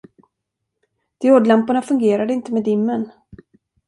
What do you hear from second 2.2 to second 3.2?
inte med dimmern.